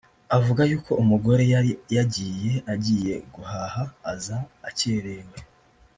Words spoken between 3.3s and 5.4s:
guhaha aza akerewe